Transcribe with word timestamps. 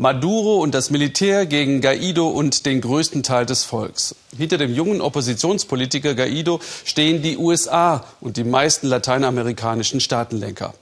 Maduro 0.00 0.62
und 0.62 0.74
das 0.74 0.88
Militär 0.88 1.44
gegen 1.44 1.82
Guaido 1.82 2.26
und 2.28 2.64
den 2.64 2.80
größten 2.80 3.22
Teil 3.22 3.44
des 3.44 3.64
Volks. 3.64 4.14
Hinter 4.34 4.56
dem 4.56 4.72
jungen 4.72 5.02
Oppositionspolitiker 5.02 6.14
Guaido 6.14 6.58
stehen 6.86 7.20
die 7.20 7.36
USA 7.36 8.06
und 8.22 8.38
die 8.38 8.44
meisten 8.44 8.86
lateinamerikanischen 8.86 10.00
Staatenlenker. 10.00 10.72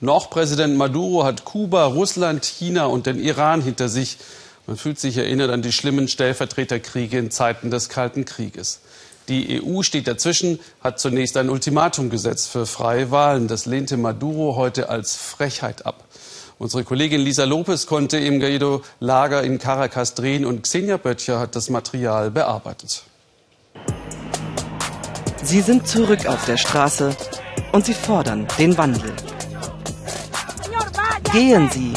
Noch 0.00 0.28
Präsident 0.28 0.76
Maduro 0.76 1.22
hat 1.22 1.44
Kuba, 1.44 1.86
Russland, 1.86 2.44
China 2.44 2.86
und 2.86 3.06
den 3.06 3.20
Iran 3.20 3.62
hinter 3.62 3.88
sich. 3.88 4.18
Man 4.66 4.76
fühlt 4.76 4.98
sich 4.98 5.18
erinnert 5.18 5.52
an 5.52 5.62
die 5.62 5.70
schlimmen 5.70 6.08
Stellvertreterkriege 6.08 7.16
in 7.16 7.30
Zeiten 7.30 7.70
des 7.70 7.88
Kalten 7.88 8.24
Krieges. 8.24 8.80
Die 9.28 9.62
EU 9.62 9.82
steht 9.82 10.08
dazwischen, 10.08 10.58
hat 10.82 10.98
zunächst 10.98 11.36
ein 11.36 11.48
Ultimatum 11.48 12.10
gesetzt 12.10 12.48
für 12.48 12.66
freie 12.66 13.12
Wahlen. 13.12 13.46
Das 13.46 13.66
lehnte 13.66 13.96
Maduro 13.96 14.56
heute 14.56 14.88
als 14.88 15.14
Frechheit 15.14 15.86
ab. 15.86 16.02
Unsere 16.58 16.84
Kollegin 16.84 17.20
Lisa 17.20 17.44
Lopez 17.44 17.86
konnte 17.86 18.16
im 18.18 18.38
Guaido-Lager 18.38 19.42
in 19.42 19.58
Caracas 19.58 20.14
drehen 20.14 20.44
und 20.44 20.62
Xenia 20.62 20.96
Böttcher 20.96 21.40
hat 21.40 21.56
das 21.56 21.68
Material 21.68 22.30
bearbeitet. 22.30 23.02
Sie 25.42 25.60
sind 25.60 25.86
zurück 25.86 26.26
auf 26.26 26.44
der 26.46 26.56
Straße 26.56 27.14
und 27.72 27.84
sie 27.84 27.94
fordern 27.94 28.46
den 28.58 28.78
Wandel. 28.78 29.12
Gehen 31.32 31.68
Sie! 31.70 31.92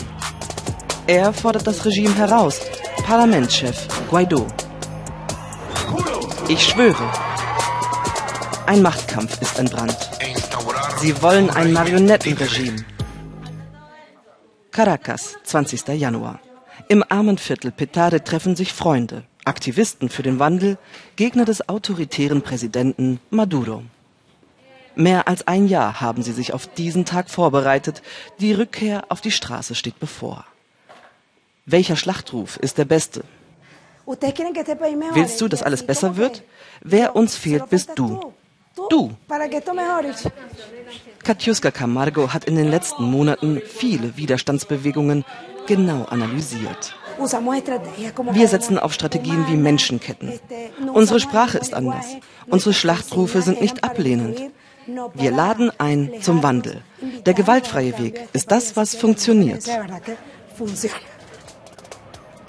Er 1.06 1.32
fordert 1.32 1.66
das 1.68 1.86
Regime 1.86 2.16
heraus. 2.16 2.60
Parlamentschef 3.06 3.88
Guaido. 4.10 4.46
Ich 6.50 6.66
schwöre. 6.66 7.10
Ein 8.66 8.82
Machtkampf 8.82 9.42
ist 9.42 9.58
entbrannt. 9.60 9.98
Sie 11.00 11.22
wollen 11.22 11.50
ein 11.50 11.72
Marionettenregime. 11.72 12.97
Caracas, 14.78 15.36
20. 15.44 15.88
Januar. 16.00 16.40
Im 16.88 17.04
Armenviertel 17.10 17.72
Petare 17.72 18.24
treffen 18.24 18.56
sich 18.56 18.74
Freunde, 18.74 19.24
Aktivisten 19.44 20.08
für 20.08 20.22
den 20.22 20.38
Wandel, 20.38 20.78
Gegner 21.16 21.46
des 21.46 21.68
autoritären 21.68 22.44
Präsidenten 22.44 23.20
Maduro. 23.32 23.82
Mehr 24.94 25.28
als 25.28 25.48
ein 25.48 25.68
Jahr 25.68 26.00
haben 26.00 26.22
sie 26.22 26.32
sich 26.32 26.54
auf 26.54 26.68
diesen 26.68 27.06
Tag 27.06 27.32
vorbereitet. 27.32 28.04
Die 28.40 28.54
Rückkehr 28.54 29.06
auf 29.10 29.20
die 29.20 29.32
Straße 29.32 29.74
steht 29.74 30.00
bevor. 30.00 30.46
Welcher 31.66 31.96
Schlachtruf 31.96 32.58
ist 32.58 32.78
der 32.78 32.86
beste? 32.86 33.24
Willst 34.06 35.42
du, 35.42 35.48
dass 35.48 35.64
alles 35.64 35.88
besser 35.88 36.18
wird? 36.18 36.44
Wer 36.82 37.16
uns 37.16 37.36
fehlt, 37.36 37.68
bist 37.72 37.94
du. 37.96 38.32
Du. 38.90 39.12
Katjuska 41.24 41.72
Camargo 41.72 42.34
hat 42.34 42.46
in 42.46 42.56
den 42.56 42.70
letzten 42.70 43.04
Monaten 43.04 43.62
viele 43.66 44.18
Widerstandsbewegungen 44.18 45.26
genau 45.68 46.06
analysiert. 46.06 46.96
Wir 48.32 48.48
setzen 48.48 48.78
auf 48.78 48.94
Strategien 48.94 49.46
wie 49.48 49.58
Menschenketten. 49.58 50.40
Unsere 50.94 51.20
Sprache 51.20 51.58
ist 51.58 51.74
anders. 51.74 52.06
Unsere 52.48 52.74
Schlachtrufe 52.74 53.42
sind 53.42 53.62
nicht 53.62 53.84
ablehnend. 53.84 54.40
Wir 55.14 55.32
laden 55.32 55.72
ein 55.80 56.14
zum 56.22 56.44
Wandel. 56.44 56.82
Der 57.26 57.34
gewaltfreie 57.34 57.98
Weg 57.98 58.30
ist 58.34 58.52
das, 58.52 58.76
was 58.76 58.96
funktioniert. 58.96 59.64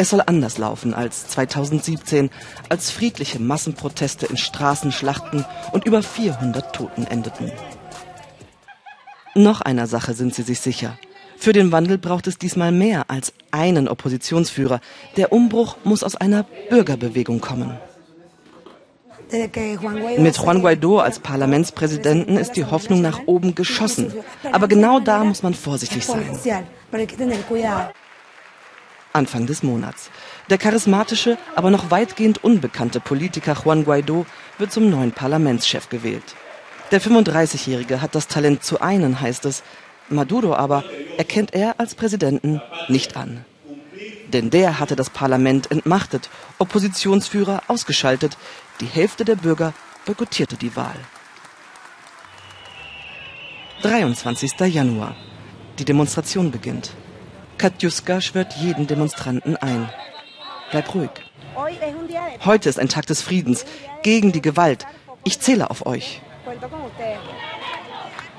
Es 0.01 0.11
soll 0.11 0.23
anders 0.25 0.59
laufen 0.59 0.95
als 0.95 1.27
2017, 1.27 2.31
als 2.69 2.93
friedliche 2.93 3.41
Massenproteste 3.41 4.27
in 4.27 4.37
Straßenschlachten 4.37 5.45
und 5.73 5.87
über 5.87 6.05
400 6.05 6.73
Toten 6.73 7.05
endeten. 7.05 7.51
Noch 9.35 9.61
einer 9.61 9.89
Sache 9.89 10.15
sind 10.15 10.35
sie 10.35 10.43
sich 10.43 10.61
sicher. 10.61 10.97
Für 11.37 11.53
den 11.53 11.73
Wandel 11.73 11.99
braucht 11.99 12.29
es 12.29 12.39
diesmal 12.39 12.71
mehr 12.71 13.11
als 13.11 13.33
einen 13.51 13.89
Oppositionsführer. 13.89 14.81
Der 15.17 15.33
Umbruch 15.33 15.77
muss 15.83 16.05
aus 16.05 16.15
einer 16.15 16.45
Bürgerbewegung 16.71 17.41
kommen. 17.41 17.77
Mit 20.17 20.37
Juan 20.39 20.61
Guaido 20.61 21.01
als 21.01 21.19
Parlamentspräsidenten 21.19 22.39
ist 22.39 22.53
die 22.53 22.65
Hoffnung 22.65 23.01
nach 23.01 23.21
oben 23.27 23.57
geschossen. 23.57 24.13
Aber 24.53 24.69
genau 24.69 25.01
da 25.01 25.25
muss 25.25 25.43
man 25.43 25.55
vorsichtig 25.55 26.07
sein. 26.07 26.39
Anfang 29.19 29.47
des 29.47 29.63
Monats. 29.63 30.11
Der 30.49 30.59
charismatische, 30.59 31.37
aber 31.57 31.71
noch 31.71 31.91
weitgehend 31.91 32.43
unbekannte 32.45 33.01
Politiker 33.01 33.57
Juan 33.63 33.85
Guaido 33.85 34.25
wird 34.59 34.73
zum 34.73 34.89
neuen 34.89 35.13
Parlamentschef 35.13 35.89
gewählt. 35.89 36.37
Der 36.93 37.03
35-Jährige 37.03 38.01
hat 38.01 38.15
das 38.15 38.29
Talent 38.29 38.63
zu 38.63 38.81
einen, 38.81 39.21
heißt 39.21 39.45
es. 39.45 39.63
Maduro 40.09 40.55
aber 40.55 40.85
erkennt 41.19 41.53
er 41.53 41.81
als 41.81 41.95
Präsidenten 41.95 42.63
nicht 42.89 43.17
an. 43.17 43.45
Denn 44.33 44.51
der 44.51 44.79
hatte 44.79 44.95
das 44.95 45.11
Parlament 45.11 45.71
entmachtet, 45.71 46.31
Oppositionsführer 46.59 47.63
ausgeschaltet, 47.67 48.39
die 48.81 48.87
Hälfte 48.87 49.25
der 49.25 49.37
Bürger 49.37 49.75
boykottierte 50.07 50.57
die 50.57 50.77
Wahl. 50.77 51.01
23. 53.83 54.53
Januar. 54.61 55.15
Die 55.79 55.85
Demonstration 55.85 56.51
beginnt. 56.51 56.93
Katjuska 57.59 58.21
schwört 58.21 58.55
jeden 58.55 58.87
Demonstranten 58.87 59.57
ein. 59.57 59.91
Bleib 60.71 60.95
ruhig. 60.95 61.11
Heute 62.45 62.69
ist 62.69 62.79
ein 62.79 62.89
Tag 62.89 63.07
des 63.07 63.21
Friedens, 63.21 63.65
gegen 64.03 64.31
die 64.31 64.41
Gewalt. 64.41 64.87
Ich 65.25 65.41
zähle 65.41 65.69
auf 65.71 65.85
euch. 65.85 66.21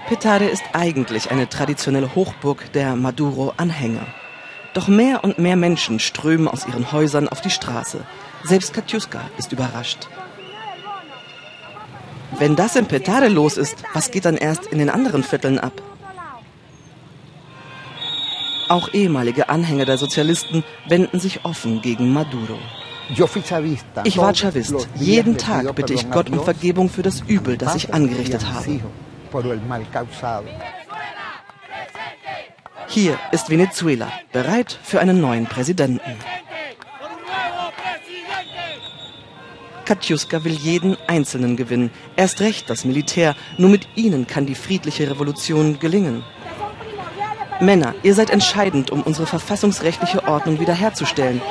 Petare 0.07 0.46
ist 0.46 0.63
eigentlich 0.74 1.30
eine 1.31 1.50
traditionelle 1.50 2.16
Hochburg 2.16 2.72
der 2.72 2.96
Maduro-Anhänger. 2.96 4.07
Doch 4.74 4.88
mehr 4.88 5.24
und 5.24 5.38
mehr 5.38 5.57
Menschen 5.57 6.00
strömen 6.00 6.47
aus 6.47 6.66
ihren 6.66 6.91
Häusern 6.91 7.28
auf 7.28 7.41
die 7.41 7.50
Straße. 7.50 8.06
Selbst 8.44 8.74
Katjuska 8.74 9.22
ist 9.38 9.51
überrascht. 9.51 10.07
Wenn 12.38 12.56
das 12.56 12.75
in 12.75 12.86
Petare 12.86 13.28
los 13.28 13.57
ist, 13.57 13.84
was 13.94 14.12
geht 14.12 14.25
dann 14.25 14.38
erst 14.38 14.68
in 14.68 14.80
den 14.80 14.90
anderen 14.90 15.24
Vierteln 15.24 15.59
ab? 15.59 15.74
Auch 18.69 18.94
ehemalige 18.94 19.50
Anhänger 19.50 19.85
der 19.85 19.97
Sozialisten 19.97 20.63
wenden 20.88 21.19
sich 21.19 21.44
offen 21.44 21.81
gegen 21.81 22.13
Maduro. 22.13 22.59
Ich 24.03 24.18
war 24.18 24.35
Chavist. 24.35 24.88
Jeden 24.96 25.38
Tag 25.38 25.75
bitte 25.75 25.94
ich 25.94 26.09
Gott 26.12 26.30
um 26.30 26.44
Vergebung 26.44 26.90
für 26.90 27.02
das 27.02 27.22
Übel, 27.22 27.57
das 27.57 27.75
ich 27.75 27.91
angerichtet 27.94 28.46
habe. 28.46 28.80
Hier 32.88 33.19
ist 33.31 33.50
Venezuela, 33.50 34.12
bereit 34.31 34.78
für 34.84 35.00
einen 35.00 35.19
neuen 35.19 35.47
Präsidenten. 35.47 36.16
Katjuska 39.86 40.44
will 40.44 40.53
jeden 40.53 40.96
Einzelnen 41.07 41.57
gewinnen, 41.57 41.90
erst 42.16 42.41
recht 42.41 42.69
das 42.69 42.86
Militär. 42.86 43.36
Nur 43.57 43.72
mit 43.72 43.88
ihnen 43.96 44.28
kann 44.28 44.46
die 44.46 44.53
friedliche 44.53 45.09
Revolution 45.09 45.80
gelingen. 45.80 46.24
Männer, 47.61 47.93
ihr 48.03 48.15
seid 48.15 48.29
entscheidend, 48.29 48.89
um 48.89 49.01
unsere 49.01 49.27
verfassungsrechtliche 49.27 50.23
Ordnung 50.27 50.59
wiederherzustellen. 50.59 51.41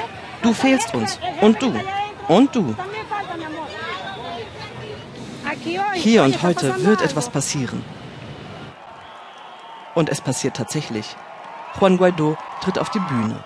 Du 0.42 0.54
fehlst 0.54 0.94
uns. 0.94 1.18
Und 1.40 1.60
du. 1.60 1.74
Und 2.28 2.54
du. 2.54 2.74
Hier 5.94 6.22
und 6.22 6.42
heute 6.42 6.84
wird 6.84 7.02
etwas 7.02 7.28
passieren. 7.28 7.84
Und 9.94 10.08
es 10.08 10.20
passiert 10.20 10.56
tatsächlich. 10.56 11.16
Juan 11.78 11.98
Guaido 11.98 12.36
tritt 12.62 12.78
auf 12.78 12.90
die 12.90 13.00
Bühne. 13.00 13.44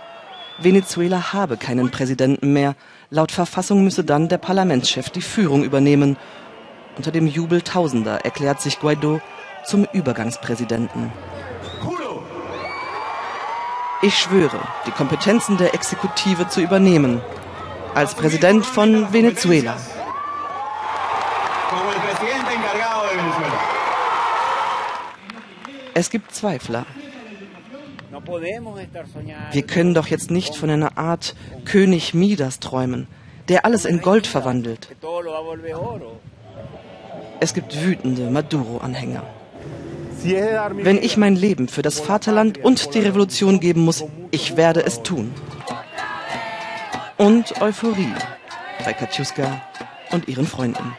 Venezuela 0.58 1.32
habe 1.32 1.56
keinen 1.56 1.90
Präsidenten 1.90 2.52
mehr. 2.52 2.76
Laut 3.10 3.32
Verfassung 3.32 3.82
müsse 3.82 4.04
dann 4.04 4.28
der 4.28 4.38
Parlamentschef 4.38 5.10
die 5.10 5.22
Führung 5.22 5.64
übernehmen. 5.64 6.16
Unter 6.96 7.10
dem 7.10 7.26
Jubel 7.26 7.62
Tausender 7.62 8.24
erklärt 8.24 8.60
sich 8.60 8.78
Guaido 8.78 9.20
zum 9.64 9.86
Übergangspräsidenten. 9.92 11.10
Ich 14.04 14.18
schwöre, 14.18 14.58
die 14.84 14.90
Kompetenzen 14.90 15.56
der 15.58 15.74
Exekutive 15.74 16.48
zu 16.48 16.60
übernehmen. 16.60 17.20
Als 17.94 18.16
Präsident 18.16 18.66
von 18.66 19.12
Venezuela. 19.12 19.76
Es 25.94 26.10
gibt 26.10 26.34
Zweifler. 26.34 26.84
Wir 29.52 29.62
können 29.62 29.94
doch 29.94 30.08
jetzt 30.08 30.32
nicht 30.32 30.56
von 30.56 30.70
einer 30.70 30.98
Art 30.98 31.36
König 31.64 32.12
Midas 32.12 32.58
träumen, 32.58 33.06
der 33.48 33.64
alles 33.64 33.84
in 33.84 34.00
Gold 34.00 34.26
verwandelt. 34.26 34.88
Es 37.38 37.54
gibt 37.54 37.84
wütende 37.84 38.30
Maduro-Anhänger. 38.30 39.22
Wenn 40.24 40.98
ich 40.98 41.16
mein 41.16 41.36
Leben 41.36 41.68
für 41.68 41.82
das 41.82 42.00
Vaterland 42.00 42.58
und 42.58 42.94
die 42.94 43.00
Revolution 43.00 43.60
geben 43.60 43.84
muss, 43.84 44.04
ich 44.30 44.56
werde 44.56 44.84
es 44.84 45.02
tun. 45.02 45.32
Und 47.16 47.60
Euphorie 47.60 48.14
bei 48.84 48.92
Katjuska 48.92 49.62
und 50.10 50.28
ihren 50.28 50.46
Freunden. 50.46 50.94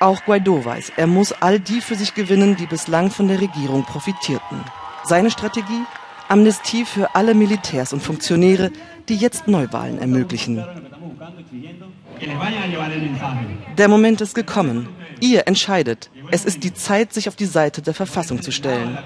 Auch 0.00 0.24
Guaido 0.24 0.64
weiß, 0.64 0.92
er 0.96 1.06
muss 1.06 1.32
all 1.32 1.58
die 1.58 1.80
für 1.80 1.96
sich 1.96 2.14
gewinnen, 2.14 2.56
die 2.56 2.66
bislang 2.66 3.10
von 3.10 3.26
der 3.28 3.40
Regierung 3.40 3.84
profitierten. 3.84 4.60
Seine 5.04 5.30
Strategie? 5.30 5.84
Amnestie 6.28 6.84
für 6.84 7.14
alle 7.14 7.34
Militärs 7.34 7.92
und 7.92 8.02
Funktionäre, 8.02 8.70
die 9.08 9.16
jetzt 9.16 9.48
Neuwahlen 9.48 9.98
ermöglichen. 9.98 10.62
Der 13.76 13.88
Moment 13.88 14.20
ist 14.20 14.34
gekommen. 14.34 14.88
Ihr 15.20 15.46
entscheidet. 15.46 16.10
Es 16.30 16.44
ist 16.44 16.64
die 16.64 16.74
Zeit, 16.74 17.12
sich 17.12 17.28
auf 17.28 17.36
die 17.36 17.46
Seite 17.46 17.82
der 17.82 17.94
Verfassung 17.94 18.42
zu 18.42 18.52
stellen. 18.52 18.98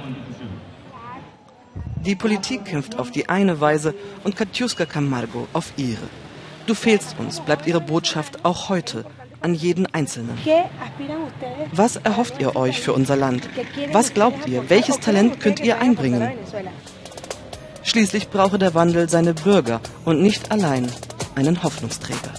Die 2.04 2.16
Politik 2.16 2.64
kämpft 2.64 2.98
auf 2.98 3.10
die 3.10 3.28
eine 3.28 3.60
Weise 3.60 3.94
und 4.24 4.36
Katiuska 4.36 4.86
Camargo 4.86 5.46
auf 5.52 5.72
ihre. 5.76 6.08
Du 6.66 6.74
fehlst 6.74 7.16
uns, 7.18 7.40
bleibt 7.40 7.66
ihre 7.66 7.80
Botschaft 7.80 8.44
auch 8.44 8.68
heute 8.68 9.04
an 9.40 9.54
jeden 9.54 9.86
Einzelnen. 9.92 10.36
Was 11.72 11.96
erhofft 11.96 12.40
ihr 12.40 12.56
euch 12.56 12.80
für 12.80 12.92
unser 12.92 13.16
Land? 13.16 13.48
Was 13.92 14.14
glaubt 14.14 14.48
ihr? 14.48 14.68
Welches 14.68 15.00
Talent 15.00 15.40
könnt 15.40 15.60
ihr 15.60 15.80
einbringen? 15.80 16.32
Schließlich 17.84 18.28
brauche 18.28 18.58
der 18.58 18.74
Wandel 18.74 19.08
seine 19.08 19.34
Bürger 19.34 19.80
und 20.04 20.22
nicht 20.22 20.52
allein 20.52 20.88
einen 21.34 21.62
Hoffnungsträger. 21.62 22.32